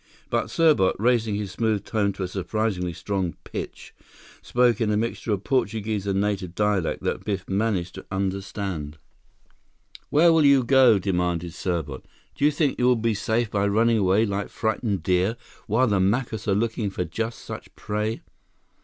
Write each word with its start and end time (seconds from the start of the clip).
But 0.31 0.49
Serbot, 0.49 0.95
raising 0.97 1.35
his 1.35 1.51
smooth 1.51 1.85
tone 1.85 2.11
to 2.13 2.23
a 2.23 2.27
surprisingly 2.27 2.91
strong 2.91 3.35
pitch, 3.43 3.93
spoke 4.41 4.81
in 4.81 4.89
a 4.89 4.97
mixture 4.97 5.31
of 5.31 5.43
Portuguese 5.43 6.07
and 6.07 6.19
native 6.19 6.55
dialect 6.55 7.03
that 7.03 7.23
Biff 7.23 7.47
managed 7.47 7.93
to 7.93 8.05
understand. 8.09 8.97
"Where 10.09 10.33
will 10.33 10.43
you 10.43 10.63
go?" 10.63 10.97
demanded 10.97 11.51
Serbot. 11.53 12.01
"Do 12.33 12.43
you 12.43 12.49
think 12.49 12.79
you 12.79 12.85
will 12.87 12.95
be 12.95 13.13
safe 13.13 13.51
by 13.51 13.67
running 13.67 13.99
away 13.99 14.25
like 14.25 14.49
frightened 14.49 15.03
deer, 15.03 15.37
while 15.67 15.85
the 15.85 15.99
Macus 15.99 16.47
are 16.47 16.55
looking 16.55 16.89
for 16.89 17.05
just 17.05 17.37
such 17.45 17.69
prey? 17.75 18.23